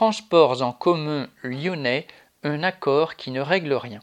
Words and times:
Transports 0.00 0.62
en 0.62 0.72
commun 0.72 1.28
lyonnais, 1.42 2.06
un 2.42 2.62
accord 2.62 3.16
qui 3.16 3.30
ne 3.30 3.42
règle 3.42 3.74
rien. 3.74 4.00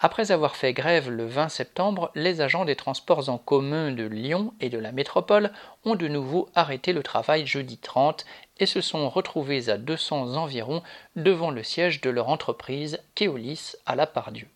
Après 0.00 0.32
avoir 0.32 0.56
fait 0.56 0.72
grève 0.72 1.08
le 1.08 1.24
20 1.24 1.48
septembre, 1.48 2.10
les 2.16 2.40
agents 2.40 2.64
des 2.64 2.74
transports 2.74 3.28
en 3.28 3.38
commun 3.38 3.92
de 3.92 4.02
Lyon 4.02 4.52
et 4.58 4.70
de 4.70 4.78
la 4.78 4.90
métropole 4.90 5.52
ont 5.84 5.94
de 5.94 6.08
nouveau 6.08 6.48
arrêté 6.56 6.92
le 6.92 7.04
travail 7.04 7.46
jeudi 7.46 7.78
30 7.78 8.24
et 8.58 8.66
se 8.66 8.80
sont 8.80 9.08
retrouvés 9.08 9.68
à 9.68 9.78
200 9.78 10.34
environ 10.34 10.82
devant 11.14 11.52
le 11.52 11.62
siège 11.62 12.00
de 12.00 12.10
leur 12.10 12.28
entreprise 12.28 12.98
Keolis 13.14 13.76
à 13.86 13.94
la 13.94 14.08
Pardieu. 14.08 14.48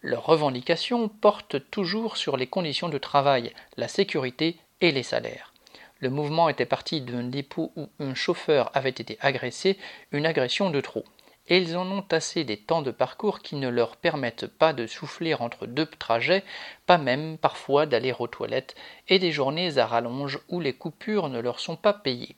Leurs 0.00 0.24
revendications 0.24 1.10
portent 1.10 1.70
toujours 1.70 2.16
sur 2.16 2.38
les 2.38 2.46
conditions 2.46 2.88
de 2.88 2.96
travail, 2.96 3.52
la 3.76 3.86
sécurité 3.86 4.56
et 4.80 4.92
les 4.92 5.02
salaires. 5.02 5.52
Le 6.00 6.10
mouvement 6.10 6.48
était 6.48 6.66
parti 6.66 7.00
d'un 7.00 7.24
dépôt 7.24 7.72
où 7.76 7.88
un 7.98 8.14
chauffeur 8.14 8.70
avait 8.74 8.90
été 8.90 9.18
agressé, 9.20 9.78
une 10.12 10.26
agression 10.26 10.70
de 10.70 10.80
trop 10.80 11.04
et 11.50 11.58
ils 11.58 11.76
en 11.76 11.90
ont 11.90 12.04
assez 12.10 12.44
des 12.44 12.56
temps 12.56 12.80
de 12.80 12.92
parcours 12.92 13.40
qui 13.40 13.56
ne 13.56 13.68
leur 13.68 13.96
permettent 13.96 14.46
pas 14.46 14.72
de 14.72 14.86
souffler 14.86 15.34
entre 15.34 15.66
deux 15.66 15.86
trajets, 15.86 16.44
pas 16.86 16.96
même 16.96 17.38
parfois 17.38 17.86
d'aller 17.86 18.14
aux 18.16 18.28
toilettes, 18.28 18.76
et 19.08 19.18
des 19.18 19.32
journées 19.32 19.76
à 19.76 19.86
rallonge 19.86 20.38
où 20.48 20.60
les 20.60 20.72
coupures 20.72 21.28
ne 21.28 21.40
leur 21.40 21.58
sont 21.58 21.76
pas 21.76 21.92
payées. 21.92 22.36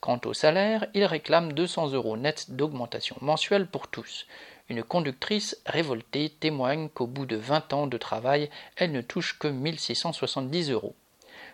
Quant 0.00 0.20
au 0.24 0.32
salaire, 0.32 0.86
ils 0.94 1.04
réclament 1.04 1.52
200 1.52 1.92
euros 1.92 2.16
nets 2.16 2.50
d'augmentation 2.50 3.16
mensuelle 3.20 3.66
pour 3.66 3.88
tous. 3.88 4.26
Une 4.68 4.82
conductrice 4.82 5.60
révoltée 5.66 6.30
témoigne 6.30 6.88
qu'au 6.88 7.06
bout 7.06 7.26
de 7.26 7.36
20 7.36 7.72
ans 7.74 7.86
de 7.86 7.98
travail, 7.98 8.48
elle 8.76 8.92
ne 8.92 9.02
touche 9.02 9.38
que 9.38 9.48
1670 9.48 10.70
euros 10.70 10.96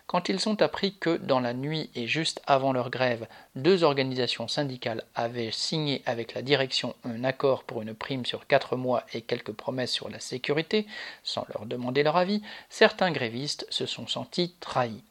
quand 0.05 0.29
ils 0.29 0.49
ont 0.49 0.61
appris 0.61 0.95
que, 0.95 1.17
dans 1.17 1.39
la 1.39 1.53
nuit 1.53 1.89
et 1.95 2.07
juste 2.07 2.41
avant 2.45 2.73
leur 2.73 2.89
grève, 2.89 3.27
deux 3.55 3.83
organisations 3.83 4.47
syndicales 4.47 5.03
avaient 5.15 5.51
signé 5.51 6.01
avec 6.05 6.33
la 6.33 6.41
direction 6.41 6.95
un 7.03 7.23
accord 7.23 7.63
pour 7.63 7.81
une 7.81 7.93
prime 7.93 8.25
sur 8.25 8.45
quatre 8.45 8.75
mois 8.75 9.05
et 9.13 9.21
quelques 9.21 9.53
promesses 9.53 9.91
sur 9.91 10.09
la 10.09 10.19
sécurité, 10.19 10.85
sans 11.23 11.45
leur 11.53 11.65
demander 11.65 12.03
leur 12.03 12.17
avis, 12.17 12.41
certains 12.69 13.11
grévistes 13.11 13.65
se 13.69 13.85
sont 13.85 14.07
sentis 14.07 14.55
trahis. 14.59 15.03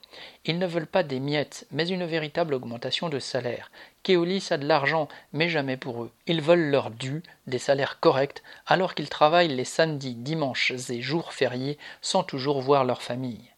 Ils 0.44 0.58
ne 0.58 0.66
veulent 0.66 0.86
pas 0.86 1.02
des 1.02 1.20
miettes, 1.20 1.66
mais 1.70 1.88
une 1.88 2.04
véritable 2.04 2.52
augmentation 2.52 3.08
de 3.08 3.18
salaire. 3.18 3.70
Keolis 4.02 4.48
a 4.50 4.58
de 4.58 4.66
l'argent, 4.66 5.08
mais 5.32 5.48
jamais 5.48 5.78
pour 5.78 6.02
eux. 6.02 6.10
Ils 6.26 6.42
veulent 6.42 6.70
leur 6.70 6.90
dû, 6.90 7.22
des 7.46 7.58
salaires 7.58 7.98
corrects, 7.98 8.42
alors 8.66 8.94
qu'ils 8.94 9.08
travaillent 9.08 9.48
les 9.54 9.64
samedis, 9.64 10.14
dimanches 10.14 10.72
et 10.90 11.00
jours 11.00 11.32
fériés 11.32 11.78
sans 12.02 12.24
toujours 12.24 12.60
voir 12.60 12.84
leur 12.84 13.00
famille 13.00 13.51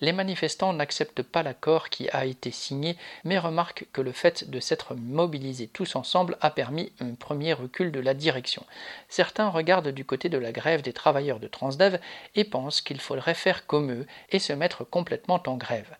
les 0.00 0.12
manifestants 0.12 0.72
n'acceptent 0.72 1.22
pas 1.22 1.42
l'accord 1.42 1.88
qui 1.88 2.08
a 2.10 2.24
été 2.24 2.50
signé, 2.50 2.96
mais 3.24 3.38
remarquent 3.38 3.86
que 3.92 4.00
le 4.00 4.12
fait 4.12 4.48
de 4.48 4.60
s'être 4.60 4.94
mobilisés 4.94 5.68
tous 5.68 5.96
ensemble 5.96 6.36
a 6.40 6.50
permis 6.50 6.92
un 7.00 7.14
premier 7.14 7.52
recul 7.52 7.92
de 7.92 8.00
la 8.00 8.14
direction. 8.14 8.64
Certains 9.08 9.48
regardent 9.48 9.88
du 9.88 10.04
côté 10.04 10.28
de 10.28 10.38
la 10.38 10.52
grève 10.52 10.82
des 10.82 10.92
travailleurs 10.92 11.40
de 11.40 11.48
Transdev 11.48 11.98
et 12.34 12.44
pensent 12.44 12.80
qu'il 12.80 13.00
faudrait 13.00 13.34
faire 13.34 13.66
comme 13.66 13.92
eux 13.92 14.06
et 14.30 14.38
se 14.38 14.52
mettre 14.52 14.84
complètement 14.84 15.42
en 15.46 15.56
grève. 15.56 15.96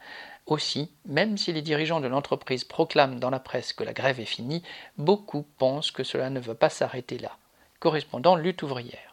Aussi, 0.46 0.90
même 1.04 1.36
si 1.36 1.52
les 1.52 1.60
dirigeants 1.60 2.00
de 2.00 2.06
l'entreprise 2.06 2.64
proclament 2.64 3.20
dans 3.20 3.30
la 3.30 3.40
presse 3.40 3.74
que 3.74 3.84
la 3.84 3.92
grève 3.92 4.18
est 4.18 4.24
finie, 4.24 4.62
beaucoup 4.96 5.46
pensent 5.58 5.90
que 5.90 6.04
cela 6.04 6.30
ne 6.30 6.40
va 6.40 6.54
pas 6.54 6.70
s'arrêter 6.70 7.18
là. 7.18 7.36
Correspondant 7.80 8.34
lutte 8.34 8.62
ouvrière. 8.62 9.07